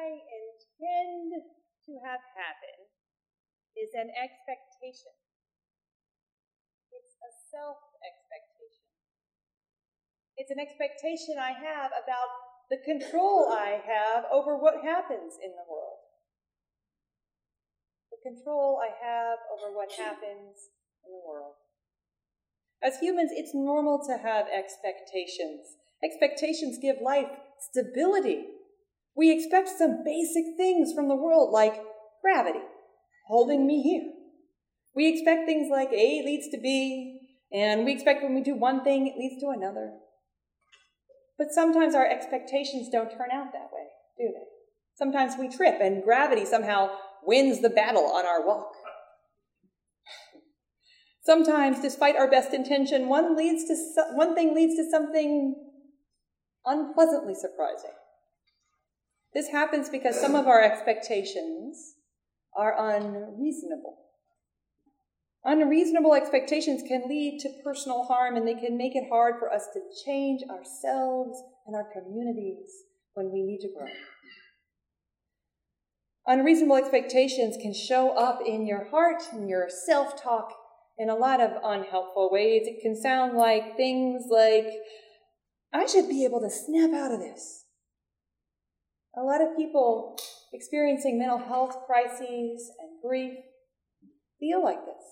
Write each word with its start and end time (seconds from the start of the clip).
I 0.00 0.16
intend 0.16 1.44
to 1.84 1.92
have 2.00 2.24
happen 2.32 2.88
is 3.76 3.92
an 3.92 4.08
expectation. 4.16 5.12
It's 6.88 7.20
a 7.20 7.32
self 7.52 7.76
expectation. 8.00 8.88
It's 10.40 10.48
an 10.48 10.60
expectation 10.60 11.36
I 11.36 11.52
have 11.52 11.92
about 11.92 12.32
the 12.72 12.80
control 12.80 13.52
I 13.52 13.76
have 13.84 14.24
over 14.32 14.56
what 14.56 14.80
happens 14.80 15.36
in 15.36 15.52
the 15.52 15.68
world. 15.68 16.00
The 18.08 18.24
control 18.24 18.80
I 18.80 18.88
have 19.04 19.38
over 19.52 19.68
what 19.76 19.92
happens 19.92 20.72
in 21.04 21.12
the 21.12 21.20
world. 21.20 21.60
As 22.82 23.00
humans, 23.00 23.32
it's 23.34 23.54
normal 23.54 24.00
to 24.08 24.16
have 24.16 24.46
expectations. 24.48 25.76
Expectations 26.02 26.78
give 26.80 26.96
life 27.04 27.28
stability. 27.60 28.59
We 29.16 29.30
expect 29.30 29.68
some 29.68 30.02
basic 30.04 30.44
things 30.56 30.92
from 30.92 31.08
the 31.08 31.16
world, 31.16 31.50
like 31.50 31.74
gravity, 32.22 32.60
holding 33.26 33.66
me 33.66 33.82
here. 33.82 34.12
We 34.94 35.08
expect 35.08 35.46
things 35.46 35.68
like 35.70 35.90
A 35.92 36.22
leads 36.24 36.48
to 36.48 36.58
B, 36.58 37.20
and 37.52 37.84
we 37.84 37.92
expect 37.92 38.22
when 38.22 38.34
we 38.34 38.42
do 38.42 38.54
one 38.54 38.82
thing, 38.84 39.06
it 39.06 39.18
leads 39.18 39.40
to 39.42 39.50
another. 39.50 39.92
But 41.38 41.52
sometimes 41.52 41.94
our 41.94 42.06
expectations 42.06 42.88
don't 42.90 43.10
turn 43.10 43.30
out 43.32 43.52
that 43.52 43.70
way, 43.72 43.86
do 44.18 44.32
they? 44.32 44.46
Sometimes 44.94 45.34
we 45.38 45.48
trip, 45.48 45.80
and 45.80 46.02
gravity 46.02 46.44
somehow 46.44 46.90
wins 47.24 47.60
the 47.60 47.70
battle 47.70 48.04
on 48.06 48.26
our 48.26 48.46
walk. 48.46 48.72
Sometimes, 51.22 51.80
despite 51.80 52.16
our 52.16 52.30
best 52.30 52.52
intention, 52.52 53.08
one 53.08 53.36
leads 53.36 53.64
to 53.66 54.04
one 54.14 54.34
thing 54.34 54.54
leads 54.54 54.76
to 54.76 54.90
something 54.90 55.54
unpleasantly 56.64 57.34
surprising. 57.34 57.90
This 59.32 59.48
happens 59.48 59.88
because 59.88 60.20
some 60.20 60.34
of 60.34 60.46
our 60.46 60.62
expectations 60.62 61.94
are 62.56 62.74
unreasonable. 62.76 63.98
Unreasonable 65.44 66.14
expectations 66.14 66.82
can 66.86 67.08
lead 67.08 67.40
to 67.40 67.62
personal 67.64 68.04
harm 68.04 68.36
and 68.36 68.46
they 68.46 68.54
can 68.54 68.76
make 68.76 68.94
it 68.94 69.08
hard 69.08 69.36
for 69.38 69.50
us 69.50 69.68
to 69.72 69.80
change 70.04 70.42
ourselves 70.50 71.42
and 71.66 71.74
our 71.74 71.88
communities 71.92 72.68
when 73.14 73.30
we 73.32 73.42
need 73.42 73.60
to 73.60 73.68
grow. 73.68 73.86
Unreasonable 76.26 76.76
expectations 76.76 77.56
can 77.56 77.72
show 77.72 78.10
up 78.10 78.40
in 78.46 78.66
your 78.66 78.90
heart, 78.90 79.22
in 79.32 79.48
your 79.48 79.68
self 79.70 80.20
talk, 80.22 80.52
in 80.98 81.08
a 81.08 81.14
lot 81.14 81.40
of 81.40 81.52
unhelpful 81.64 82.28
ways. 82.30 82.62
It 82.66 82.82
can 82.82 82.94
sound 82.94 83.36
like 83.36 83.76
things 83.76 84.24
like, 84.28 84.66
I 85.72 85.86
should 85.86 86.08
be 86.08 86.24
able 86.24 86.40
to 86.40 86.50
snap 86.50 86.92
out 86.92 87.12
of 87.12 87.20
this. 87.20 87.64
A 89.16 89.22
lot 89.22 89.40
of 89.40 89.56
people 89.56 90.16
experiencing 90.52 91.18
mental 91.18 91.38
health 91.38 91.76
crises 91.86 92.70
and 92.80 93.00
grief 93.02 93.34
feel 94.38 94.62
like 94.62 94.84
this. 94.84 95.04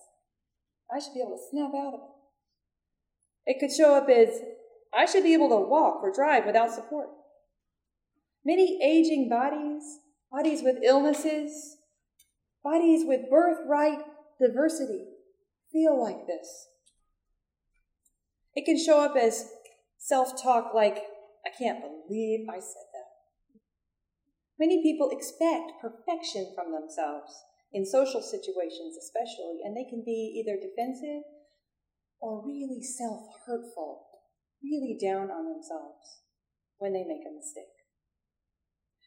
I 0.92 0.98
should 0.98 1.14
be 1.14 1.20
able 1.20 1.36
to 1.36 1.42
snap 1.50 1.74
out 1.74 1.94
of 1.94 2.00
it. 2.00 3.50
It 3.52 3.60
could 3.60 3.74
show 3.74 3.94
up 3.94 4.08
as, 4.08 4.40
I 4.94 5.06
should 5.06 5.24
be 5.24 5.34
able 5.34 5.48
to 5.48 5.68
walk 5.68 6.02
or 6.02 6.12
drive 6.12 6.46
without 6.46 6.70
support. 6.70 7.08
Many 8.44 8.78
aging 8.82 9.28
bodies, 9.28 9.82
bodies 10.30 10.62
with 10.62 10.76
illnesses, 10.82 11.76
bodies 12.62 13.04
with 13.06 13.30
birthright 13.30 14.00
diversity 14.40 15.04
feel 15.72 16.00
like 16.00 16.26
this. 16.26 16.68
It 18.54 18.64
can 18.64 18.78
show 18.78 19.00
up 19.00 19.16
as 19.16 19.48
self 19.98 20.40
talk 20.42 20.72
like, 20.74 20.96
I 21.46 21.50
can't 21.56 21.80
believe 21.80 22.46
I 22.48 22.58
said 22.58 22.86
that. 22.92 22.97
Many 24.58 24.82
people 24.82 25.10
expect 25.10 25.80
perfection 25.80 26.52
from 26.54 26.72
themselves, 26.72 27.44
in 27.72 27.86
social 27.86 28.22
situations 28.22 28.96
especially, 28.96 29.60
and 29.62 29.76
they 29.76 29.84
can 29.88 30.02
be 30.04 30.42
either 30.42 30.58
defensive 30.58 31.22
or 32.20 32.44
really 32.44 32.82
self 32.82 33.26
hurtful, 33.46 34.06
really 34.62 34.98
down 35.00 35.30
on 35.30 35.52
themselves 35.52 36.22
when 36.78 36.92
they 36.92 37.04
make 37.04 37.22
a 37.28 37.34
mistake. 37.34 37.64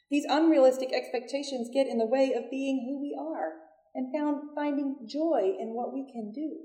These 0.10 0.26
unrealistic 0.30 0.94
expectations 0.94 1.70
get 1.74 1.88
in 1.88 1.98
the 1.98 2.06
way 2.06 2.34
of 2.34 2.52
being 2.52 2.86
who 2.88 3.02
we 3.02 3.18
are 3.20 3.54
and 3.94 4.14
found 4.14 4.52
finding 4.56 5.08
joy 5.08 5.56
in 5.60 5.74
what 5.74 5.94
we 5.94 6.10
can 6.12 6.32
do. 6.32 6.60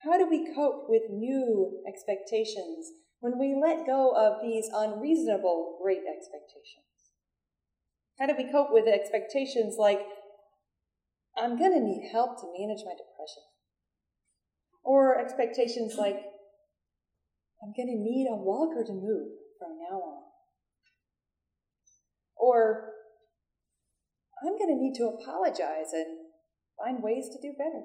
How 0.00 0.18
do 0.18 0.28
we 0.28 0.52
cope 0.54 0.88
with 0.88 1.10
new 1.10 1.82
expectations 1.86 2.90
when 3.20 3.38
we 3.38 3.58
let 3.60 3.86
go 3.86 4.14
of 4.16 4.42
these 4.42 4.68
unreasonable 4.72 5.78
great 5.82 6.02
expectations? 6.08 6.87
How 8.18 8.26
do 8.26 8.34
we 8.36 8.50
cope 8.50 8.68
with 8.70 8.88
expectations 8.88 9.76
like, 9.78 10.00
I'm 11.36 11.56
going 11.56 11.72
to 11.72 11.80
need 11.80 12.10
help 12.10 12.40
to 12.40 12.52
manage 12.58 12.82
my 12.84 12.92
depression? 12.92 13.44
Or 14.82 15.20
expectations 15.20 15.94
like, 15.96 16.16
I'm 17.62 17.72
going 17.76 17.88
to 17.88 18.02
need 18.02 18.26
a 18.30 18.36
walker 18.36 18.82
to 18.84 18.92
move 18.92 19.28
from 19.58 19.78
now 19.90 19.98
on. 19.98 20.22
Or 22.36 22.90
I'm 24.42 24.58
going 24.58 24.74
to 24.74 24.82
need 24.82 24.94
to 24.96 25.08
apologize 25.08 25.92
and 25.92 26.06
find 26.82 27.02
ways 27.02 27.28
to 27.28 27.40
do 27.40 27.54
better. 27.56 27.84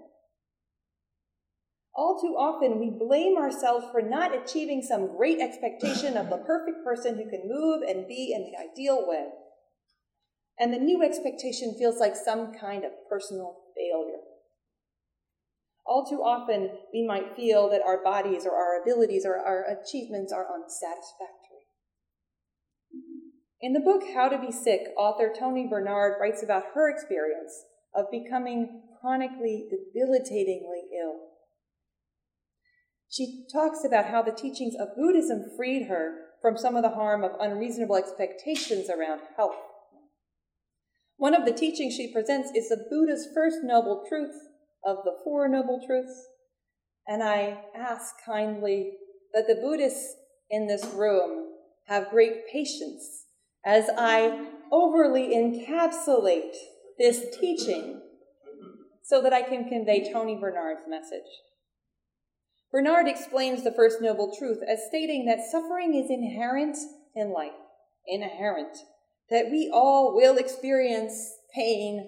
All 1.96 2.20
too 2.20 2.36
often, 2.36 2.80
we 2.80 2.90
blame 2.90 3.38
ourselves 3.38 3.86
for 3.92 4.02
not 4.02 4.36
achieving 4.36 4.82
some 4.82 5.16
great 5.16 5.40
expectation 5.40 6.18
of 6.18 6.30
the 6.32 6.38
perfect 6.38 6.84
person 6.84 7.16
who 7.16 7.30
can 7.30 7.48
move 7.48 7.84
and 7.88 8.08
be 8.08 8.34
in 8.36 8.42
the 8.42 8.58
ideal 8.58 9.08
way. 9.08 9.28
And 10.60 10.74
the 10.74 10.78
new 10.78 11.04
expectation 11.04 11.76
feels 11.78 12.00
like 12.00 12.16
some 12.16 12.54
kind 12.54 12.84
of 12.86 12.92
personal 13.10 13.58
failure. 13.76 14.22
All 15.86 16.06
too 16.06 16.22
often, 16.24 16.70
we 16.94 17.06
might 17.06 17.36
feel 17.36 17.70
that 17.70 17.82
our 17.82 18.04
bodies 18.04 18.46
or 18.46 18.56
our 18.56 18.82
abilities 18.82 19.26
or 19.26 19.38
our 19.38 19.66
achievements 19.66 20.32
are 20.32 20.48
unsatisfactory. 20.54 21.68
In 23.62 23.74
the 23.74 23.80
book 23.80 24.04
How 24.14 24.30
to 24.30 24.38
Be 24.38 24.52
Sick, 24.52 24.88
author 24.98 25.34
Toni 25.38 25.68
Bernard 25.68 26.20
writes 26.20 26.44
about 26.44 26.64
her 26.76 26.90
experience 26.90 27.64
of 27.94 28.12
becoming 28.12 28.84
chronically, 29.00 29.70
debilitatingly 29.70 30.84
ill. 31.02 31.20
She 33.10 33.46
talks 33.52 33.86
about 33.86 34.08
how 34.08 34.22
the 34.22 34.32
teachings 34.32 34.76
of 34.76 34.96
Buddhism 34.96 35.52
freed 35.56 35.88
her 35.88 36.16
from 36.42 36.58
some 36.58 36.76
of 36.76 36.82
the 36.84 36.90
harm 36.90 37.24
of 37.24 37.32
unreasonable 37.40 37.96
expectations 37.96 38.90
around 38.90 39.22
health. 39.38 39.56
One 41.24 41.34
of 41.34 41.46
the 41.46 41.54
teachings 41.54 41.94
she 41.94 42.12
presents 42.12 42.52
is 42.54 42.68
the 42.68 42.86
Buddha's 42.90 43.30
first 43.34 43.60
noble 43.64 44.04
truth 44.10 44.36
of 44.84 44.98
the 45.06 45.16
Four 45.24 45.48
Noble 45.48 45.82
Truths. 45.88 46.28
And 47.08 47.24
I 47.24 47.60
ask 47.74 48.16
kindly 48.26 48.98
that 49.34 49.48
the 49.48 49.56
Buddhists 49.56 50.16
in 50.50 50.68
this 50.68 50.84
room 50.94 51.46
have 51.88 52.10
great 52.10 52.46
patience 52.52 53.24
as 53.66 53.90
I 53.98 54.50
overly 54.70 55.34
encapsulate 55.34 56.58
this 57.00 57.24
teaching 57.40 58.02
so 59.02 59.22
that 59.22 59.32
I 59.32 59.44
can 59.44 59.70
convey 59.70 60.12
Toni 60.12 60.36
Bernard's 60.36 60.90
message. 60.90 61.22
Bernard 62.70 63.08
explains 63.08 63.64
the 63.64 63.72
First 63.72 64.02
Noble 64.02 64.36
Truth 64.38 64.60
as 64.70 64.88
stating 64.90 65.24
that 65.28 65.50
suffering 65.50 65.96
is 65.96 66.10
inherent 66.10 66.76
in 67.16 67.32
life, 67.32 67.52
inherent, 68.08 68.76
that 69.34 69.50
we 69.50 69.68
all 69.74 70.16
will 70.16 70.38
experience 70.38 71.34
pain 71.56 72.08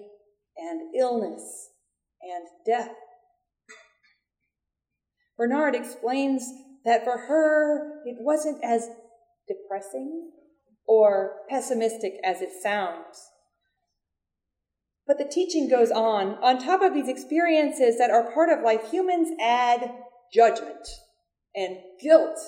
and 0.56 0.94
illness 0.94 1.70
and 2.22 2.46
death. 2.64 2.94
Bernard 5.36 5.74
explains 5.74 6.48
that 6.84 7.02
for 7.02 7.18
her, 7.18 8.00
it 8.06 8.16
wasn't 8.20 8.62
as 8.62 8.88
depressing 9.48 10.30
or 10.86 11.38
pessimistic 11.50 12.14
as 12.24 12.40
it 12.40 12.50
sounds. 12.62 13.32
But 15.04 15.18
the 15.18 15.24
teaching 15.24 15.68
goes 15.68 15.90
on. 15.90 16.36
On 16.42 16.58
top 16.58 16.80
of 16.80 16.94
these 16.94 17.08
experiences 17.08 17.98
that 17.98 18.10
are 18.10 18.32
part 18.32 18.50
of 18.50 18.64
life, 18.64 18.92
humans 18.92 19.30
add 19.42 19.90
judgment 20.32 20.86
and 21.56 21.78
guilt 22.00 22.38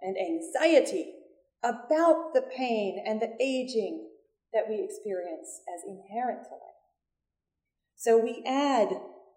and 0.00 0.16
anxiety 0.16 1.15
about 1.64 2.32
the 2.34 2.42
pain 2.56 3.02
and 3.04 3.20
the 3.20 3.34
aging 3.40 4.08
that 4.52 4.68
we 4.68 4.82
experience 4.82 5.60
as 5.74 5.82
inherent 5.86 6.44
to 6.44 6.50
life. 6.50 6.60
So 7.96 8.18
we 8.18 8.42
add 8.46 8.88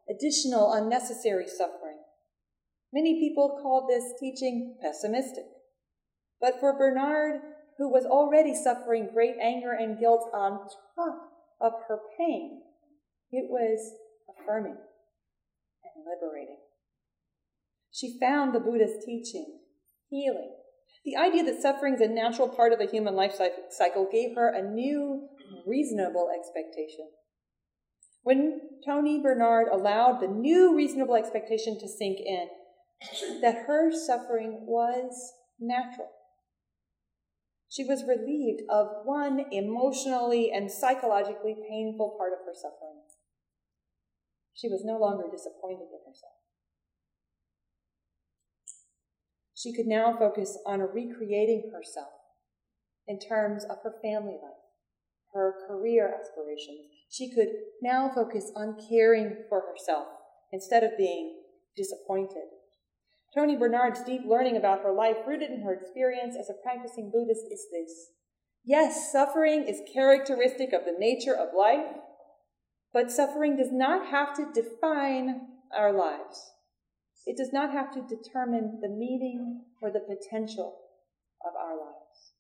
additional 0.10 0.74
unnecessary 0.74 1.48
suffering. 1.48 1.98
Many 2.92 3.19
people 3.19 3.60
call 3.62 3.88
this 3.88 4.13
teaching 4.19 4.77
pessimistic. 4.81 5.45
But 6.42 6.60
for 6.60 6.77
Bernard, 6.77 7.42
who 7.77 7.89
was 7.89 8.06
already 8.06 8.54
suffering 8.54 9.10
great 9.13 9.36
anger 9.42 9.71
and 9.71 9.98
guilt 10.00 10.30
on 10.33 10.68
top 10.95 11.31
of 11.62 11.74
her 11.88 12.00
pain. 12.18 12.62
It 13.31 13.50
was 13.50 13.94
affirming 14.30 14.75
and 14.75 16.06
liberating. 16.06 16.57
She 17.92 18.19
found 18.19 18.54
the 18.54 18.60
Buddha's 18.60 19.04
teaching 19.06 19.60
healing 20.10 20.51
The 21.06 21.16
idea 21.16 21.44
that 21.44 21.62
suffering 21.62 21.96
is 21.96 22.01
a 22.01 22.07
natural 22.07 22.50
part 22.50 22.74
of 22.74 22.80
the 22.80 22.86
human 22.86 23.16
life 23.16 23.34
cycle 23.69 24.07
gave 24.12 24.36
her 24.36 24.50
a 24.50 24.62
new, 24.62 25.30
reasonable 25.66 26.30
expectation. 26.36 27.10
When 28.24 28.62
Toni 28.86 29.22
Bernard 29.22 29.69
allowed 29.72 30.19
the 30.19 30.28
new 30.28 30.75
reasonable 30.75 31.16
expectation 31.16 31.80
to 31.80 31.88
sink 31.88 32.19
in, 32.19 32.50
that 33.42 33.63
her 33.66 33.92
suffering 33.92 34.66
was 34.68 35.34
natural. 35.57 36.10
She 37.69 37.86
was 37.86 38.04
relieved 38.04 38.63
of 38.69 39.06
one 39.06 39.45
emotionally 39.52 40.52
and 40.52 40.72
psychologically 40.72 41.56
painful 41.69 42.16
part 42.18 42.34
of 42.34 42.40
her 42.45 42.54
suffering. 42.54 43.00
She 44.54 44.68
was 44.68 44.84
no 44.84 44.98
longer 44.98 45.25
disappointed 45.31 45.88
in 45.94 46.00
herself. 46.06 46.39
She 49.60 49.74
could 49.74 49.88
now 49.88 50.16
focus 50.18 50.58
on 50.66 50.80
recreating 50.80 51.72
herself 51.74 52.14
in 53.06 53.20
terms 53.20 53.66
of 53.66 53.80
her 53.84 53.96
family 54.02 54.38
life, 54.42 54.64
her 55.34 55.54
career 55.68 56.08
aspirations. 56.08 56.88
She 57.10 57.30
could 57.30 57.50
now 57.82 58.10
focus 58.16 58.54
on 58.56 58.78
caring 58.90 59.36
for 59.50 59.62
herself 59.70 60.08
instead 60.54 60.84
of 60.84 60.98
being 60.98 61.42
disappointed. 61.76 62.46
Toni 63.36 63.58
Bernard's 63.58 64.02
deep 64.04 64.22
learning 64.26 64.56
about 64.56 64.82
her 64.82 64.94
life, 64.94 65.18
rooted 65.28 65.52
in 65.52 65.62
her 65.62 65.74
experience 65.74 66.38
as 66.40 66.50
a 66.50 66.64
practicing 66.64 67.12
Buddhist, 67.12 67.46
is 67.52 67.68
this. 67.70 68.12
Yes, 68.64 69.12
suffering 69.12 69.64
is 69.68 69.82
characteristic 69.94 70.72
of 70.72 70.86
the 70.86 70.96
nature 70.98 71.36
of 71.36 71.50
life, 71.54 71.98
but 72.94 73.12
suffering 73.12 73.58
does 73.58 73.74
not 73.74 74.08
have 74.08 74.34
to 74.36 74.54
define 74.54 75.42
our 75.76 75.92
lives. 75.92 76.54
It 77.25 77.38
does 77.38 77.51
not 77.54 77.71
have 77.71 77.92
to 77.94 78.01
determine 78.01 78.80
the 78.81 78.89
meaning 78.89 79.66
or 79.81 79.92
the 79.92 80.00
potential 80.00 80.77
of 81.45 81.54
our 81.56 81.77
lives. 81.77 82.33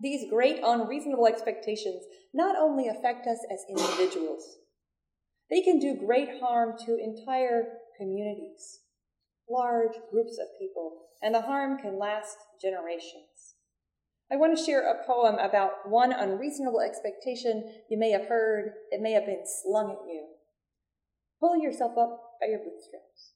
These 0.00 0.30
great 0.30 0.60
unreasonable 0.62 1.26
expectations 1.26 2.04
not 2.34 2.56
only 2.56 2.88
affect 2.88 3.26
us 3.26 3.38
as 3.50 3.64
individuals, 3.68 4.58
they 5.50 5.62
can 5.62 5.78
do 5.78 5.94
great 5.94 6.40
harm 6.40 6.74
to 6.84 6.98
entire 6.98 7.78
communities, 7.98 8.80
large 9.48 9.94
groups 10.10 10.38
of 10.38 10.58
people, 10.58 11.06
and 11.22 11.34
the 11.34 11.42
harm 11.42 11.78
can 11.78 11.98
last 11.98 12.36
generations. 12.60 13.54
I 14.30 14.36
want 14.36 14.56
to 14.56 14.62
share 14.62 14.90
a 14.90 15.06
poem 15.06 15.36
about 15.36 15.88
one 15.88 16.12
unreasonable 16.12 16.80
expectation 16.80 17.72
you 17.88 17.96
may 17.96 18.10
have 18.10 18.26
heard, 18.26 18.72
it 18.90 19.00
may 19.00 19.12
have 19.12 19.24
been 19.24 19.44
slung 19.62 19.90
at 19.90 20.06
you. 20.06 20.26
Pull 21.40 21.58
yourself 21.58 21.96
up 21.96 22.25
by 22.40 22.48
your 22.48 22.58
bootstraps. 22.58 23.32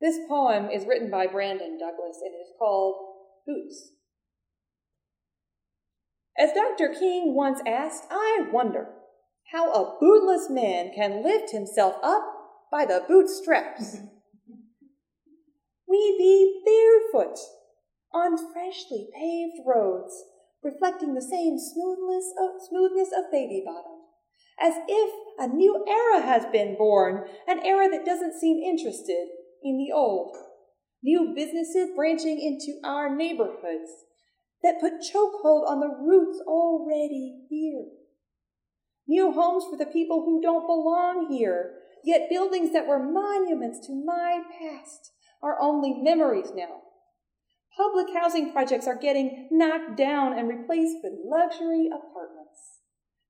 This 0.00 0.18
poem 0.28 0.68
is 0.70 0.86
written 0.86 1.10
by 1.10 1.26
Brandon 1.26 1.78
Douglas 1.78 2.18
and 2.22 2.34
is 2.34 2.52
called 2.58 2.96
Boots. 3.46 3.92
As 6.38 6.52
Dr. 6.52 6.92
King 6.92 7.34
once 7.34 7.60
asked, 7.66 8.04
I 8.10 8.46
wonder 8.52 8.88
how 9.52 9.72
a 9.72 9.98
bootless 9.98 10.50
man 10.50 10.92
can 10.94 11.22
lift 11.22 11.50
himself 11.50 11.96
up 12.02 12.24
by 12.70 12.84
the 12.84 13.04
bootstraps. 13.08 13.98
we 15.88 16.14
be 16.18 16.62
barefoot 16.64 17.38
on 18.12 18.52
freshly 18.52 19.08
paved 19.14 19.60
roads, 19.64 20.24
reflecting 20.62 21.14
the 21.14 21.22
same 21.22 21.58
smoothness 21.58 22.32
of, 22.38 22.60
smoothness 22.68 23.08
of 23.16 23.30
baby 23.30 23.62
bottom 23.64 23.95
as 24.60 24.74
if 24.88 25.14
a 25.38 25.46
new 25.46 25.84
era 25.86 26.22
has 26.22 26.46
been 26.46 26.76
born, 26.76 27.24
an 27.46 27.60
era 27.64 27.88
that 27.90 28.06
doesn't 28.06 28.38
seem 28.38 28.58
interested 28.58 29.28
in 29.62 29.78
the 29.78 29.92
old. 29.94 30.36
New 31.02 31.32
businesses 31.34 31.90
branching 31.94 32.40
into 32.40 32.80
our 32.84 33.14
neighborhoods 33.14 33.90
that 34.62 34.80
put 34.80 34.94
chokehold 34.94 35.68
on 35.68 35.80
the 35.80 35.94
roots 36.02 36.40
already 36.46 37.44
here. 37.50 37.84
New 39.06 39.32
homes 39.32 39.64
for 39.70 39.76
the 39.76 39.90
people 39.90 40.24
who 40.24 40.40
don't 40.40 40.66
belong 40.66 41.28
here, 41.30 41.74
yet 42.02 42.28
buildings 42.30 42.72
that 42.72 42.86
were 42.86 42.98
monuments 42.98 43.86
to 43.86 44.04
my 44.04 44.42
past 44.58 45.12
are 45.42 45.60
only 45.60 45.94
memories 46.02 46.50
now. 46.54 46.80
Public 47.76 48.06
housing 48.18 48.52
projects 48.52 48.86
are 48.86 48.98
getting 48.98 49.48
knocked 49.52 49.96
down 49.96 50.36
and 50.36 50.48
replaced 50.48 50.96
with 51.04 51.12
luxury 51.24 51.88
apartments. 51.88 52.35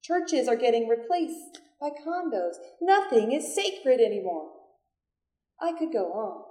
Churches 0.07 0.47
are 0.47 0.57
getting 0.57 0.87
replaced 0.87 1.61
by 1.81 1.89
condos. 1.89 2.55
Nothing 2.81 3.33
is 3.33 3.55
sacred 3.55 4.01
anymore. 4.01 4.51
I 5.61 5.73
could 5.73 5.93
go 5.93 6.13
on, 6.13 6.45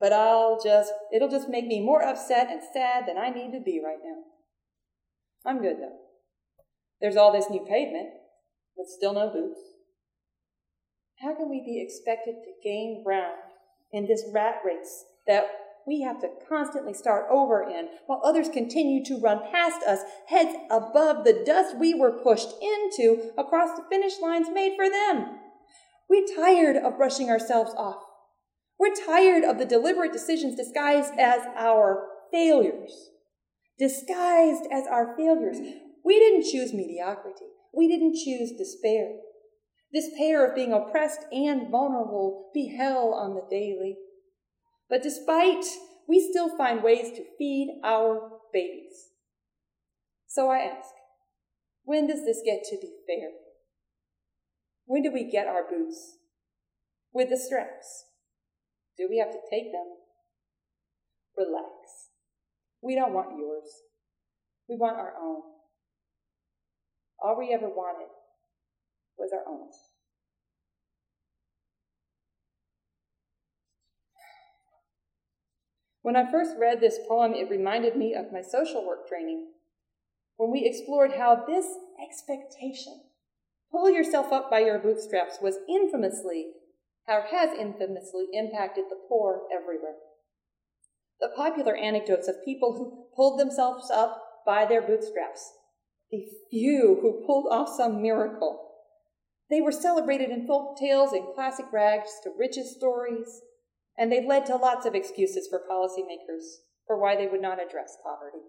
but 0.00 0.12
I'll 0.12 0.60
just, 0.62 0.92
it'll 1.14 1.30
just 1.30 1.48
make 1.48 1.66
me 1.66 1.80
more 1.80 2.02
upset 2.02 2.48
and 2.50 2.60
sad 2.72 3.04
than 3.06 3.16
I 3.16 3.30
need 3.30 3.52
to 3.52 3.60
be 3.64 3.80
right 3.82 3.98
now. 4.04 5.50
I'm 5.50 5.62
good 5.62 5.76
though. 5.78 5.96
There's 7.00 7.16
all 7.16 7.32
this 7.32 7.48
new 7.48 7.64
pavement, 7.64 8.08
but 8.76 8.86
still 8.88 9.14
no 9.14 9.30
boots. 9.30 9.60
How 11.20 11.34
can 11.34 11.48
we 11.48 11.62
be 11.64 11.82
expected 11.82 12.34
to 12.44 12.68
gain 12.68 13.02
ground 13.04 13.38
in 13.92 14.06
this 14.06 14.24
rat 14.34 14.56
race 14.64 15.04
that 15.26 15.46
we 15.88 16.02
have 16.02 16.20
to 16.20 16.28
constantly 16.48 16.92
start 16.92 17.26
over 17.30 17.62
in, 17.62 17.88
while 18.06 18.20
others 18.22 18.48
continue 18.48 19.02
to 19.06 19.18
run 19.20 19.40
past 19.50 19.82
us, 19.82 20.00
heads 20.28 20.54
above 20.70 21.24
the 21.24 21.42
dust 21.44 21.78
we 21.78 21.94
were 21.94 22.22
pushed 22.22 22.50
into 22.62 23.32
across 23.38 23.76
the 23.76 23.84
finish 23.90 24.20
lines 24.20 24.48
made 24.52 24.76
for 24.76 24.88
them. 24.90 25.38
We're 26.08 26.26
tired 26.36 26.76
of 26.76 26.98
brushing 26.98 27.30
ourselves 27.30 27.72
off. 27.76 28.02
We're 28.78 28.94
tired 28.94 29.44
of 29.44 29.58
the 29.58 29.64
deliberate 29.64 30.12
decisions 30.12 30.54
disguised 30.54 31.14
as 31.18 31.42
our 31.56 32.06
failures. 32.30 33.10
Disguised 33.78 34.66
as 34.70 34.86
our 34.86 35.16
failures. 35.16 35.58
We 36.04 36.18
didn't 36.18 36.50
choose 36.50 36.72
mediocrity. 36.72 37.46
We 37.74 37.88
didn't 37.88 38.14
choose 38.14 38.52
despair. 38.56 39.16
This 39.92 40.10
pair 40.18 40.46
of 40.46 40.54
being 40.54 40.72
oppressed 40.72 41.20
and 41.32 41.70
vulnerable 41.70 42.50
be 42.52 42.76
hell 42.76 43.14
on 43.14 43.34
the 43.34 43.46
daily. 43.50 43.96
But 44.88 45.02
despite, 45.02 45.64
we 46.08 46.26
still 46.30 46.56
find 46.56 46.82
ways 46.82 47.10
to 47.16 47.24
feed 47.36 47.80
our 47.84 48.30
babies. 48.52 49.10
So 50.26 50.50
I 50.50 50.58
ask, 50.58 50.88
when 51.84 52.06
does 52.06 52.24
this 52.24 52.40
get 52.44 52.64
to 52.64 52.76
be 52.80 52.92
fair? 53.06 53.30
When 54.86 55.02
do 55.02 55.12
we 55.12 55.30
get 55.30 55.46
our 55.46 55.68
boots? 55.68 56.16
With 57.12 57.30
the 57.30 57.36
straps. 57.36 58.04
Do 58.96 59.06
we 59.08 59.18
have 59.18 59.30
to 59.30 59.38
take 59.50 59.72
them? 59.72 59.86
Relax. 61.36 61.68
We 62.82 62.94
don't 62.94 63.12
want 63.12 63.36
yours. 63.38 63.68
We 64.68 64.76
want 64.76 64.98
our 64.98 65.14
own. 65.20 65.42
All 67.22 67.38
we 67.38 67.52
ever 67.52 67.68
wanted 67.68 68.08
was 69.16 69.30
our 69.32 69.50
own. 69.50 69.68
When 76.02 76.16
I 76.16 76.30
first 76.30 76.56
read 76.58 76.80
this 76.80 76.98
poem, 77.08 77.34
it 77.34 77.50
reminded 77.50 77.96
me 77.96 78.14
of 78.14 78.32
my 78.32 78.42
social 78.42 78.86
work 78.86 79.08
training, 79.08 79.48
when 80.38 80.52
we 80.52 80.64
explored 80.64 81.12
how 81.18 81.44
this 81.46 81.66
expectation, 82.00 83.02
pull 83.72 83.90
yourself 83.90 84.32
up 84.32 84.48
by 84.48 84.60
your 84.60 84.78
bootstraps, 84.78 85.38
was 85.42 85.58
infamously, 85.68 86.52
or 87.08 87.22
has 87.32 87.50
infamously 87.58 88.26
impacted 88.32 88.84
the 88.88 89.00
poor 89.08 89.42
everywhere. 89.52 89.96
The 91.20 91.30
popular 91.34 91.74
anecdotes 91.74 92.28
of 92.28 92.44
people 92.44 92.74
who 92.74 93.08
pulled 93.16 93.40
themselves 93.40 93.90
up 93.90 94.22
by 94.46 94.64
their 94.64 94.80
bootstraps, 94.80 95.52
the 96.12 96.24
few 96.50 96.98
who 97.02 97.26
pulled 97.26 97.48
off 97.50 97.68
some 97.68 98.00
miracle. 98.00 98.64
They 99.50 99.60
were 99.60 99.72
celebrated 99.72 100.30
in 100.30 100.46
folk 100.46 100.78
tales 100.78 101.12
and 101.12 101.34
classic 101.34 101.66
rags 101.72 102.10
to 102.22 102.30
riches 102.38 102.76
stories, 102.76 103.40
and 103.98 104.12
they've 104.12 104.26
led 104.26 104.46
to 104.46 104.56
lots 104.56 104.86
of 104.86 104.94
excuses 104.94 105.48
for 105.48 105.60
policymakers 105.70 106.62
for 106.86 106.98
why 106.98 107.16
they 107.16 107.26
would 107.26 107.42
not 107.42 107.58
address 107.62 107.96
poverty. 108.02 108.44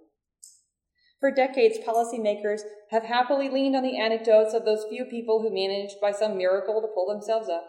For 1.19 1.31
decades, 1.31 1.79
policymakers 1.85 2.61
have 2.91 3.03
happily 3.03 3.49
leaned 3.49 3.75
on 3.75 3.83
the 3.83 3.99
anecdotes 3.99 4.53
of 4.53 4.63
those 4.63 4.85
few 4.89 5.03
people 5.03 5.41
who 5.41 5.53
managed 5.53 5.99
by 5.99 6.11
some 6.11 6.37
miracle 6.37 6.81
to 6.81 6.87
pull 6.87 7.07
themselves 7.07 7.49
up. 7.49 7.65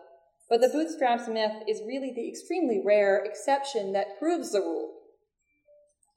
But 0.48 0.60
the 0.60 0.68
bootstraps 0.68 1.26
myth 1.26 1.62
is 1.66 1.82
really 1.86 2.12
the 2.14 2.28
extremely 2.28 2.80
rare 2.84 3.24
exception 3.24 3.92
that 3.92 4.18
proves 4.18 4.52
the 4.52 4.60
rule. 4.60 4.94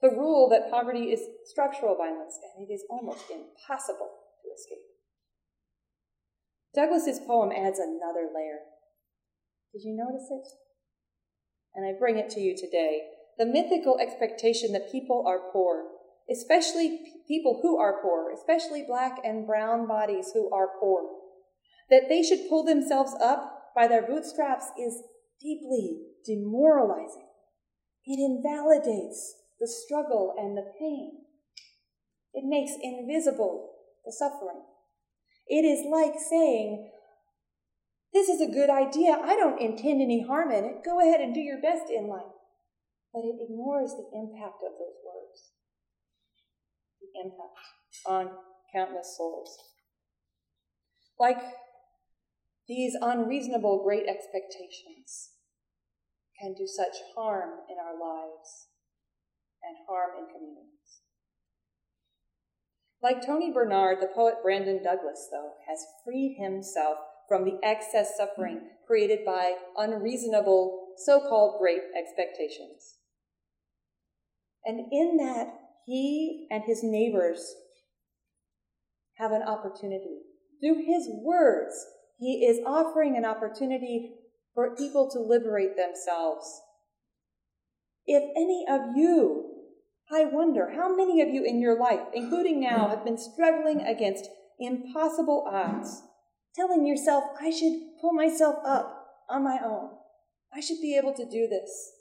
The 0.00 0.10
rule 0.10 0.48
that 0.50 0.70
poverty 0.70 1.12
is 1.12 1.20
structural 1.44 1.96
violence 1.96 2.38
and 2.56 2.68
it 2.68 2.72
is 2.72 2.84
almost 2.90 3.24
impossible 3.30 4.10
to 4.42 4.50
escape. 4.54 4.84
Douglas's 6.74 7.20
poem 7.26 7.50
adds 7.50 7.78
another 7.78 8.28
layer. 8.34 8.58
Did 9.72 9.82
you 9.82 9.96
notice 9.96 10.28
it? 10.30 10.63
And 11.74 11.86
I 11.86 11.98
bring 11.98 12.18
it 12.18 12.30
to 12.30 12.40
you 12.40 12.56
today. 12.56 13.02
The 13.38 13.46
mythical 13.46 13.98
expectation 13.98 14.72
that 14.72 14.92
people 14.92 15.24
are 15.26 15.50
poor, 15.52 15.84
especially 16.30 17.00
people 17.26 17.60
who 17.62 17.78
are 17.78 18.00
poor, 18.02 18.32
especially 18.32 18.84
black 18.86 19.18
and 19.24 19.46
brown 19.46 19.86
bodies 19.88 20.30
who 20.32 20.52
are 20.52 20.68
poor, 20.80 21.02
that 21.90 22.08
they 22.08 22.22
should 22.22 22.48
pull 22.48 22.64
themselves 22.64 23.14
up 23.20 23.72
by 23.74 23.88
their 23.88 24.06
bootstraps 24.06 24.66
is 24.78 25.02
deeply 25.40 26.02
demoralizing. 26.24 27.26
It 28.06 28.18
invalidates 28.18 29.34
the 29.60 29.66
struggle 29.66 30.34
and 30.38 30.56
the 30.56 30.70
pain. 30.78 31.24
It 32.32 32.44
makes 32.44 32.72
invisible 32.82 33.70
the 34.04 34.12
suffering. 34.12 34.62
It 35.46 35.64
is 35.64 35.84
like 35.90 36.14
saying, 36.18 36.90
This 38.14 38.28
is 38.28 38.40
a 38.40 38.46
good 38.46 38.70
idea. 38.70 39.18
I 39.20 39.34
don't 39.34 39.60
intend 39.60 40.00
any 40.00 40.24
harm 40.24 40.52
in 40.52 40.64
it. 40.64 40.84
Go 40.84 41.00
ahead 41.00 41.20
and 41.20 41.34
do 41.34 41.40
your 41.40 41.60
best 41.60 41.90
in 41.90 42.06
life. 42.06 42.22
But 43.12 43.24
it 43.24 43.42
ignores 43.42 43.90
the 43.90 44.06
impact 44.14 44.62
of 44.62 44.78
those 44.78 45.02
words, 45.04 45.50
the 47.00 47.20
impact 47.20 47.58
on 48.06 48.30
countless 48.72 49.16
souls. 49.16 49.58
Like 51.18 51.42
these 52.68 52.96
unreasonable 53.00 53.82
great 53.82 54.06
expectations 54.06 55.30
can 56.40 56.54
do 56.54 56.66
such 56.68 56.94
harm 57.16 57.50
in 57.68 57.76
our 57.78 57.98
lives 57.98 58.68
and 59.62 59.76
harm 59.88 60.10
in 60.18 60.26
communities. 60.26 61.02
Like 63.02 63.26
Toni 63.26 63.52
Bernard, 63.52 63.98
the 64.00 64.08
poet 64.14 64.36
Brandon 64.42 64.82
Douglas, 64.82 65.28
though, 65.30 65.52
has 65.68 65.84
freed 66.04 66.36
himself 66.38 66.98
from 67.28 67.44
the 67.44 67.58
excess 67.62 68.16
suffering 68.16 68.60
created 68.86 69.20
by 69.24 69.54
unreasonable, 69.76 70.88
so 70.98 71.20
called 71.20 71.60
great 71.60 71.80
expectations. 71.96 72.98
And 74.64 74.92
in 74.92 75.16
that, 75.18 75.48
he 75.86 76.46
and 76.50 76.62
his 76.64 76.80
neighbors 76.82 77.54
have 79.16 79.32
an 79.32 79.42
opportunity. 79.42 80.20
Through 80.60 80.84
his 80.86 81.08
words, 81.22 81.74
he 82.18 82.44
is 82.44 82.60
offering 82.66 83.16
an 83.16 83.24
opportunity 83.24 84.14
for 84.54 84.76
people 84.76 85.10
to 85.10 85.20
liberate 85.20 85.76
themselves. 85.76 86.46
If 88.06 88.22
any 88.36 88.64
of 88.68 88.96
you, 88.96 89.50
I 90.12 90.24
wonder 90.24 90.72
how 90.76 90.94
many 90.94 91.20
of 91.22 91.28
you 91.28 91.44
in 91.44 91.60
your 91.60 91.78
life, 91.78 92.00
including 92.12 92.60
now, 92.60 92.88
have 92.88 93.04
been 93.04 93.18
struggling 93.18 93.80
against 93.80 94.28
impossible 94.58 95.46
odds, 95.50 96.02
telling 96.56 96.86
yourself, 96.86 97.24
I 97.40 97.50
should 97.50 97.98
pull 98.00 98.12
myself 98.12 98.56
up 98.66 99.06
on 99.28 99.44
my 99.44 99.58
own. 99.64 99.90
I 100.54 100.60
should 100.60 100.80
be 100.80 100.96
able 100.96 101.14
to 101.14 101.24
do 101.24 101.48
this. 101.48 101.92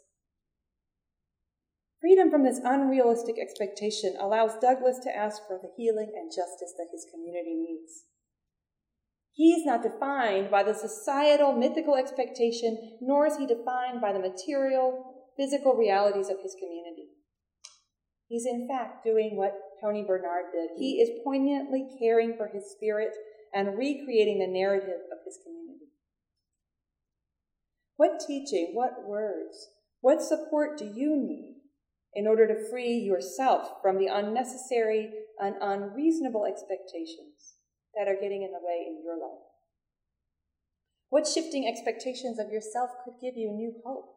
Freedom 1.99 2.29
from 2.29 2.43
this 2.43 2.59
unrealistic 2.63 3.35
expectation 3.39 4.15
allows 4.19 4.59
Douglas 4.59 4.99
to 5.03 5.15
ask 5.15 5.41
for 5.47 5.57
the 5.61 5.71
healing 5.77 6.11
and 6.15 6.29
justice 6.29 6.73
that 6.77 6.91
his 6.91 7.07
community 7.11 7.55
needs. 7.55 8.03
He 9.31 9.53
is 9.53 9.65
not 9.65 9.81
defined 9.81 10.51
by 10.51 10.63
the 10.63 10.75
societal 10.75 11.53
mythical 11.53 11.95
expectation, 11.95 12.97
nor 13.01 13.25
is 13.25 13.37
he 13.37 13.47
defined 13.47 14.01
by 14.01 14.13
the 14.13 14.19
material, 14.19 15.25
physical 15.37 15.75
realities 15.75 16.29
of 16.29 16.37
his 16.43 16.55
community. 16.59 17.07
He's 18.27 18.45
in 18.45 18.67
fact 18.67 19.03
doing 19.03 19.35
what 19.35 19.53
Toni 19.81 20.03
Bernard 20.05 20.51
did. 20.53 20.71
He 20.77 21.01
is 21.01 21.21
poignantly 21.23 21.87
caring 21.99 22.35
for 22.37 22.47
his 22.53 22.69
spirit 22.75 23.15
and 23.53 23.77
recreating 23.77 24.39
the 24.39 24.47
narrative 24.47 25.01
of 25.11 25.19
his 25.25 25.37
community. 25.43 25.91
What 27.95 28.23
teaching, 28.25 28.71
what 28.73 29.07
words, 29.07 29.69
what 30.01 30.21
support 30.21 30.77
do 30.77 30.85
you 30.85 31.15
need 31.15 31.61
in 32.13 32.27
order 32.27 32.47
to 32.47 32.69
free 32.69 32.97
yourself 32.97 33.81
from 33.81 33.97
the 33.97 34.07
unnecessary 34.07 35.11
and 35.39 35.55
unreasonable 35.61 36.45
expectations 36.45 37.55
that 37.95 38.07
are 38.07 38.19
getting 38.19 38.43
in 38.43 38.51
the 38.51 38.61
way 38.61 38.85
in 38.87 39.01
your 39.03 39.17
life? 39.17 39.43
What 41.09 41.27
shifting 41.27 41.67
expectations 41.67 42.39
of 42.39 42.51
yourself 42.51 42.89
could 43.05 43.13
give 43.21 43.37
you 43.37 43.51
new 43.51 43.75
hope? 43.85 44.15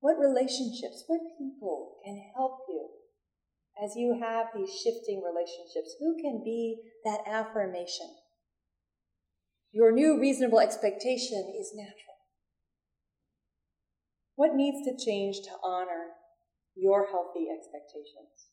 What 0.00 0.16
relationships, 0.16 1.02
what 1.08 1.36
people 1.36 1.96
can 2.04 2.30
help 2.36 2.60
as 3.82 3.96
you 3.96 4.18
have 4.20 4.46
these 4.54 4.70
shifting 4.82 5.22
relationships? 5.22 5.94
Who 6.00 6.16
can 6.20 6.42
be 6.44 6.80
that 7.04 7.20
affirmation? 7.26 8.08
Your 9.72 9.92
new 9.92 10.18
reasonable 10.18 10.60
expectation 10.60 11.54
is 11.58 11.72
natural. 11.74 12.18
What 14.34 14.54
needs 14.54 14.86
to 14.86 15.04
change 15.04 15.40
to 15.44 15.50
honor 15.62 16.14
your 16.74 17.06
healthy 17.10 17.46
expectations? 17.50 18.50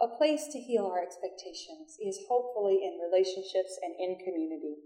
A 0.00 0.06
place 0.06 0.46
to 0.52 0.60
heal 0.60 0.86
our 0.86 1.02
expectations 1.02 1.98
is 2.00 2.26
hopefully 2.28 2.78
in 2.82 3.02
relationships 3.02 3.78
and 3.82 3.94
in 3.98 4.16
community. 4.24 4.76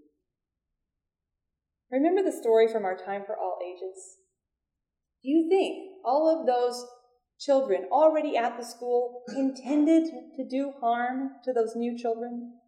Remember 1.90 2.22
the 2.22 2.32
story 2.32 2.66
from 2.66 2.86
our 2.86 2.96
Time 2.96 3.22
for 3.26 3.36
All 3.38 3.58
Ages? 3.60 4.16
Do 5.22 5.28
you 5.28 5.48
think 5.50 6.00
all 6.04 6.26
of 6.26 6.46
those 6.46 6.82
children 7.44 7.86
already 7.90 8.36
at 8.36 8.56
the 8.56 8.64
school 8.64 9.22
intended 9.36 10.04
to 10.36 10.44
do 10.48 10.72
harm 10.80 11.30
to 11.44 11.52
those 11.52 11.74
new 11.74 11.98
children? 11.98 12.58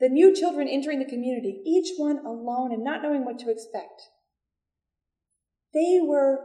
The 0.00 0.08
new 0.08 0.34
children 0.34 0.68
entering 0.68 1.00
the 1.00 1.04
community, 1.04 1.60
each 1.66 1.96
one 1.96 2.24
alone 2.24 2.72
and 2.72 2.84
not 2.84 3.02
knowing 3.02 3.24
what 3.24 3.38
to 3.40 3.50
expect. 3.50 4.02
They 5.74 5.98
were 6.02 6.38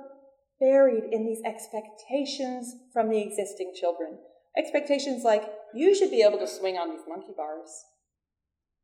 buried 0.60 1.04
in 1.12 1.26
these 1.26 1.42
expectations 1.46 2.76
from 2.92 3.10
the 3.10 3.22
existing 3.22 3.74
children. 3.80 4.18
Expectations 4.58 5.24
like, 5.24 5.44
you 5.74 5.96
should 5.96 6.12
be 6.12 6.22
able 6.22 6.40
to 6.40 6.48
swing 6.48 6.78
on 6.78 6.90
these 6.90 7.06
monkey 7.08 7.34
bars, 7.36 7.86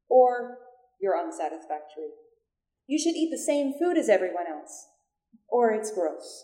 or 0.09 0.57
you're 1.00 1.17
unsatisfactory. 1.17 2.09
You 2.89 2.98
should 2.98 3.15
eat 3.15 3.29
the 3.29 3.38
same 3.38 3.74
food 3.77 4.00
as 4.00 4.10
everyone 4.10 4.48
else, 4.51 4.88
or 5.48 5.72
it's 5.72 5.93
gross. 5.93 6.43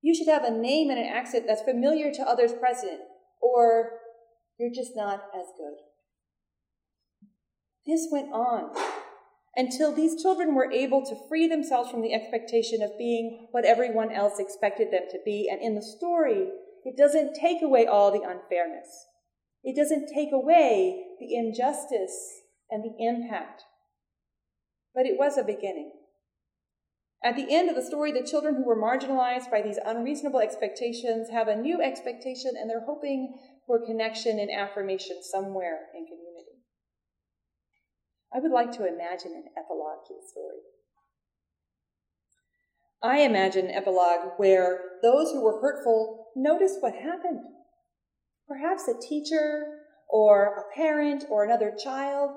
You 0.00 0.14
should 0.14 0.28
have 0.28 0.44
a 0.44 0.52
name 0.52 0.88
and 0.88 1.00
an 1.00 1.12
accent 1.12 1.46
that's 1.48 1.62
familiar 1.62 2.12
to 2.12 2.22
others 2.22 2.52
present, 2.52 3.00
or 3.42 3.90
you're 4.56 4.70
just 4.72 4.92
not 4.94 5.24
as 5.34 5.46
good. 5.58 5.74
This 7.84 8.06
went 8.08 8.30
on 8.32 8.70
until 9.56 9.92
these 9.92 10.22
children 10.22 10.54
were 10.54 10.70
able 10.70 11.04
to 11.04 11.28
free 11.28 11.48
themselves 11.48 11.90
from 11.90 12.02
the 12.02 12.14
expectation 12.14 12.80
of 12.80 12.96
being 12.96 13.48
what 13.50 13.64
everyone 13.64 14.12
else 14.12 14.38
expected 14.38 14.92
them 14.92 15.08
to 15.10 15.18
be. 15.24 15.48
And 15.50 15.60
in 15.60 15.74
the 15.74 15.82
story, 15.82 16.50
it 16.84 16.96
doesn't 16.96 17.34
take 17.34 17.62
away 17.62 17.84
all 17.84 18.12
the 18.12 18.22
unfairness, 18.22 19.06
it 19.64 19.74
doesn't 19.74 20.14
take 20.14 20.30
away 20.32 21.02
the 21.18 21.34
injustice 21.34 22.42
and 22.70 22.84
the 22.84 22.94
impact. 23.04 23.64
But 24.94 25.06
it 25.06 25.18
was 25.18 25.36
a 25.36 25.44
beginning. 25.44 25.92
At 27.22 27.34
the 27.34 27.52
end 27.52 27.68
of 27.68 27.74
the 27.74 27.82
story, 27.82 28.12
the 28.12 28.26
children 28.26 28.54
who 28.54 28.64
were 28.64 28.80
marginalized 28.80 29.50
by 29.50 29.60
these 29.60 29.78
unreasonable 29.84 30.40
expectations 30.40 31.30
have 31.30 31.48
a 31.48 31.56
new 31.56 31.82
expectation 31.82 32.52
and 32.56 32.70
they're 32.70 32.86
hoping 32.86 33.34
for 33.66 33.84
connection 33.84 34.38
and 34.38 34.50
affirmation 34.50 35.18
somewhere 35.22 35.86
in 35.94 36.06
community. 36.06 36.62
I 38.32 38.38
would 38.38 38.52
like 38.52 38.70
to 38.72 38.86
imagine 38.86 39.32
an 39.32 39.46
epilogue 39.56 40.06
to 40.06 40.14
the 40.14 40.28
story. 40.28 40.60
I 43.02 43.20
imagine 43.20 43.66
an 43.66 43.74
epilogue 43.74 44.34
where 44.36 44.80
those 45.02 45.32
who 45.32 45.42
were 45.42 45.60
hurtful 45.60 46.28
notice 46.36 46.76
what 46.80 46.94
happened. 46.94 47.40
Perhaps 48.46 48.88
a 48.88 49.00
teacher 49.00 49.80
or 50.08 50.54
a 50.56 50.76
parent 50.76 51.24
or 51.30 51.44
another 51.44 51.72
child 51.82 52.30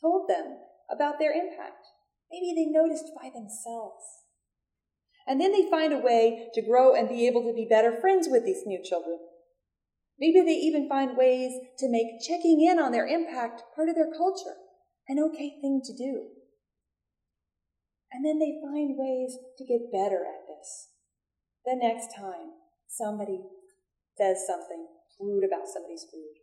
told 0.00 0.28
them 0.28 0.58
about 0.90 1.18
their 1.18 1.32
impact. 1.32 1.86
Maybe 2.30 2.52
they 2.54 2.66
noticed 2.70 3.10
by 3.14 3.30
themselves. 3.30 4.04
And 5.26 5.40
then 5.40 5.52
they 5.52 5.68
find 5.68 5.92
a 5.92 5.98
way 5.98 6.48
to 6.54 6.62
grow 6.62 6.94
and 6.94 7.08
be 7.08 7.26
able 7.26 7.42
to 7.44 7.54
be 7.54 7.66
better 7.68 7.92
friends 8.00 8.28
with 8.30 8.44
these 8.44 8.62
new 8.64 8.82
children. 8.82 9.18
Maybe 10.18 10.40
they 10.40 10.54
even 10.54 10.88
find 10.88 11.16
ways 11.16 11.52
to 11.78 11.90
make 11.90 12.22
checking 12.26 12.64
in 12.64 12.78
on 12.78 12.92
their 12.92 13.06
impact 13.06 13.62
part 13.74 13.88
of 13.88 13.94
their 13.94 14.10
culture 14.16 14.54
an 15.08 15.18
okay 15.20 15.54
thing 15.60 15.82
to 15.84 15.92
do. 15.92 16.26
And 18.12 18.24
then 18.24 18.38
they 18.38 18.58
find 18.62 18.96
ways 18.96 19.36
to 19.58 19.64
get 19.64 19.92
better 19.92 20.24
at 20.24 20.46
this. 20.48 20.88
The 21.64 21.76
next 21.76 22.14
time 22.16 22.54
somebody 22.88 23.40
says 24.16 24.46
something 24.46 24.86
rude 25.20 25.44
about 25.44 25.68
somebody's 25.68 26.06
food. 26.10 26.42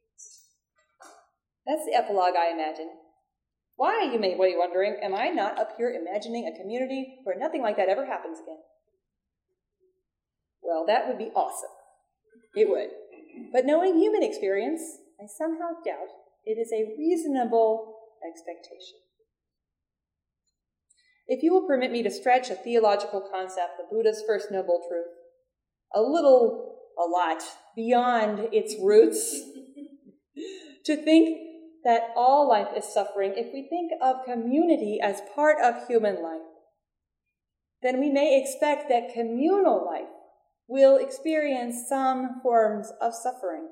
That's 1.65 1.85
the 1.85 1.95
epilogue 1.95 2.35
I 2.37 2.51
imagine. 2.51 2.89
Why, 3.75 4.09
you 4.11 4.19
may 4.19 4.35
be 4.35 4.55
wondering, 4.57 4.97
am 5.01 5.15
I 5.15 5.29
not 5.29 5.59
up 5.59 5.71
here 5.77 5.89
imagining 5.89 6.47
a 6.47 6.57
community 6.57 7.19
where 7.23 7.37
nothing 7.37 7.61
like 7.61 7.77
that 7.77 7.89
ever 7.89 8.05
happens 8.05 8.39
again? 8.39 8.59
Well, 10.61 10.85
that 10.87 11.07
would 11.07 11.17
be 11.17 11.31
awesome. 11.35 11.69
It 12.55 12.69
would. 12.69 12.89
But 13.51 13.65
knowing 13.65 13.97
human 13.97 14.23
experience, 14.23 14.81
I 15.19 15.25
somehow 15.25 15.81
doubt 15.83 16.09
it 16.45 16.59
is 16.59 16.71
a 16.71 16.95
reasonable 16.97 17.95
expectation. 18.27 18.99
If 21.27 21.41
you 21.41 21.53
will 21.53 21.67
permit 21.67 21.91
me 21.91 22.03
to 22.03 22.11
stretch 22.11 22.49
a 22.49 22.55
theological 22.55 23.27
concept, 23.31 23.77
the 23.77 23.85
Buddha's 23.89 24.23
first 24.27 24.51
noble 24.51 24.81
truth, 24.87 25.07
a 25.95 26.01
little, 26.01 26.75
a 26.99 27.07
lot 27.07 27.41
beyond 27.75 28.49
its 28.51 28.75
roots, 28.81 29.41
to 30.85 30.95
think 30.95 31.52
that 31.83 32.13
all 32.15 32.47
life 32.47 32.69
is 32.75 32.85
suffering, 32.85 33.33
if 33.35 33.53
we 33.53 33.67
think 33.69 33.91
of 34.01 34.25
community 34.25 34.99
as 35.01 35.21
part 35.35 35.57
of 35.61 35.87
human 35.87 36.21
life, 36.23 36.41
then 37.81 37.99
we 37.99 38.09
may 38.09 38.41
expect 38.41 38.87
that 38.89 39.13
communal 39.13 39.85
life 39.85 40.09
will 40.67 40.97
experience 40.97 41.85
some 41.89 42.39
forms 42.41 42.91
of 43.01 43.13
suffering. 43.13 43.67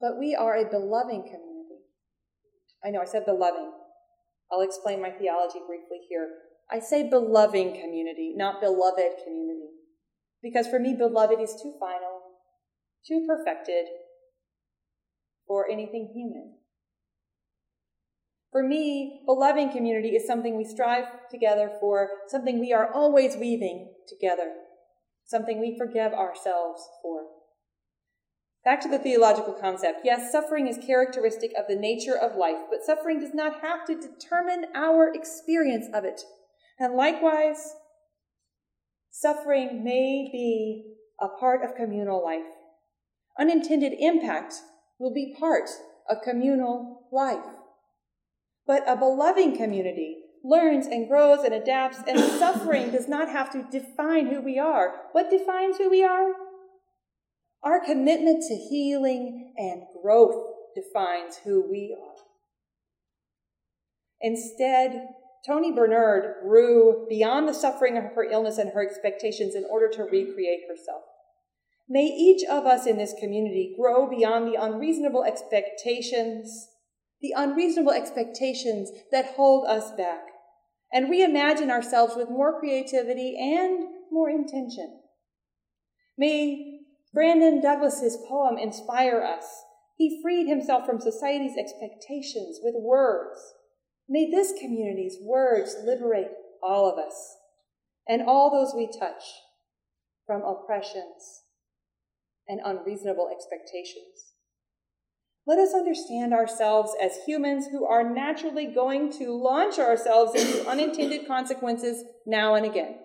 But 0.00 0.18
we 0.18 0.34
are 0.34 0.56
a 0.56 0.70
beloved 0.70 1.24
community. 1.24 1.80
I 2.84 2.90
know 2.90 3.00
I 3.00 3.06
said 3.06 3.24
beloved. 3.24 3.72
I'll 4.52 4.60
explain 4.60 5.02
my 5.02 5.10
theology 5.10 5.58
briefly 5.66 5.98
here. 6.08 6.28
I 6.70 6.78
say 6.78 7.08
beloved 7.08 7.52
community, 7.52 8.34
not 8.36 8.60
beloved 8.60 9.24
community. 9.24 9.70
Because 10.42 10.68
for 10.68 10.78
me, 10.78 10.94
beloved 10.96 11.40
is 11.40 11.58
too 11.60 11.74
final, 11.80 12.20
too 13.06 13.26
perfected 13.26 13.86
for 15.46 15.70
anything 15.70 16.10
human. 16.14 16.54
For 18.54 18.62
me, 18.62 19.22
beloved 19.26 19.72
community 19.72 20.10
is 20.10 20.26
something 20.26 20.56
we 20.56 20.64
strive 20.64 21.06
together 21.28 21.72
for, 21.80 22.08
something 22.28 22.60
we 22.60 22.72
are 22.72 22.92
always 22.92 23.36
weaving 23.36 23.92
together, 24.06 24.52
something 25.24 25.60
we 25.60 25.76
forgive 25.76 26.12
ourselves 26.12 26.88
for. 27.02 27.22
Back 28.64 28.80
to 28.82 28.88
the 28.88 28.98
theological 28.98 29.54
concept. 29.54 30.02
Yes, 30.04 30.30
suffering 30.30 30.68
is 30.68 30.78
characteristic 30.78 31.52
of 31.58 31.66
the 31.68 31.74
nature 31.76 32.16
of 32.16 32.36
life, 32.36 32.60
but 32.70 32.84
suffering 32.84 33.20
does 33.20 33.34
not 33.34 33.60
have 33.60 33.84
to 33.86 33.94
determine 33.94 34.66
our 34.74 35.12
experience 35.12 35.86
of 35.92 36.04
it. 36.04 36.22
And 36.78 36.94
likewise, 36.94 37.74
suffering 39.10 39.84
may 39.84 40.30
be 40.32 40.94
a 41.20 41.28
part 41.28 41.62
of 41.64 41.76
communal 41.76 42.24
life. 42.24 42.54
Unintended 43.38 43.92
impact 43.98 44.54
will 44.98 45.12
be 45.12 45.34
part 45.38 45.68
of 46.08 46.22
communal 46.22 47.06
life. 47.12 47.44
But 48.66 48.84
a 48.88 48.96
beloved 48.96 49.56
community 49.56 50.18
learns 50.42 50.86
and 50.86 51.08
grows 51.08 51.44
and 51.44 51.54
adapts, 51.54 51.98
and 52.06 52.18
suffering 52.38 52.90
does 52.90 53.08
not 53.08 53.28
have 53.30 53.50
to 53.52 53.66
define 53.70 54.26
who 54.26 54.40
we 54.40 54.58
are. 54.58 54.94
What 55.12 55.30
defines 55.30 55.78
who 55.78 55.90
we 55.90 56.04
are? 56.04 56.32
Our 57.62 57.84
commitment 57.84 58.44
to 58.48 58.54
healing 58.54 59.54
and 59.56 59.82
growth 60.02 60.52
defines 60.74 61.38
who 61.44 61.66
we 61.70 61.96
are. 61.98 62.14
Instead, 64.20 65.08
Toni 65.46 65.72
Bernard 65.72 66.36
grew 66.42 67.06
beyond 67.08 67.48
the 67.48 67.54
suffering 67.54 67.98
of 67.98 68.04
her 68.14 68.24
illness 68.24 68.58
and 68.58 68.70
her 68.70 68.82
expectations 68.82 69.54
in 69.54 69.66
order 69.70 69.88
to 69.88 70.04
recreate 70.04 70.62
herself. 70.68 71.02
May 71.88 72.04
each 72.04 72.42
of 72.48 72.64
us 72.64 72.86
in 72.86 72.96
this 72.96 73.14
community 73.18 73.74
grow 73.78 74.08
beyond 74.08 74.48
the 74.48 74.60
unreasonable 74.60 75.24
expectations, 75.24 76.68
the 77.20 77.34
unreasonable 77.36 77.92
expectations 77.92 78.90
that 79.12 79.34
hold 79.34 79.66
us 79.66 79.92
back, 79.92 80.22
and 80.92 81.10
reimagine 81.10 81.70
ourselves 81.70 82.14
with 82.16 82.30
more 82.30 82.58
creativity 82.58 83.36
and 83.38 83.84
more 84.10 84.30
intention. 84.30 85.00
May 86.16 86.80
Brandon 87.12 87.60
Douglas's 87.60 88.16
poem 88.28 88.56
inspire 88.56 89.22
us. 89.22 89.44
He 89.96 90.20
freed 90.22 90.48
himself 90.48 90.86
from 90.86 91.00
society's 91.00 91.56
expectations 91.56 92.60
with 92.62 92.74
words. 92.76 93.38
May 94.08 94.30
this 94.30 94.52
community's 94.58 95.18
words 95.20 95.76
liberate 95.84 96.30
all 96.62 96.90
of 96.90 96.98
us 96.98 97.36
and 98.08 98.22
all 98.22 98.50
those 98.50 98.74
we 98.74 98.86
touch 98.86 99.22
from 100.26 100.42
oppressions 100.42 101.43
and 102.48 102.60
unreasonable 102.64 103.28
expectations. 103.30 104.34
Let 105.46 105.58
us 105.58 105.74
understand 105.74 106.32
ourselves 106.32 106.92
as 107.02 107.18
humans 107.26 107.66
who 107.70 107.84
are 107.84 108.08
naturally 108.08 108.66
going 108.66 109.12
to 109.18 109.30
launch 109.30 109.78
ourselves 109.78 110.34
into 110.34 110.68
unintended 110.68 111.26
consequences 111.26 112.04
now 112.26 112.54
and 112.54 112.64
again. 112.64 112.96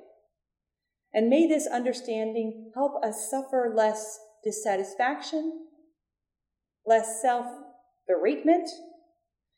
And 1.13 1.29
may 1.29 1.47
this 1.47 1.67
understanding 1.67 2.71
help 2.75 3.03
us 3.03 3.29
suffer 3.29 3.73
less 3.75 4.19
dissatisfaction, 4.43 5.67
less 6.85 7.21
self 7.21 7.45
bereavement, 8.07 8.69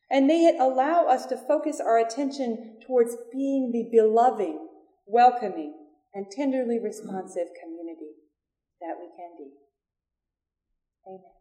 and 0.10 0.28
may 0.28 0.46
it 0.46 0.60
allow 0.60 1.06
us 1.06 1.26
to 1.28 1.38
focus 1.38 1.80
our 1.80 2.00
attention 2.00 2.78
towards 2.86 3.16
being 3.32 3.72
the 3.72 3.90
beloved, 3.92 4.58
welcoming, 5.06 5.74
and 6.14 6.26
tenderly 6.32 6.80
responsive 6.80 7.48
community 7.62 8.12
that 8.82 8.96
we 9.00 9.08
can 9.16 9.38
be. 9.38 9.61
Amen. 11.08 11.41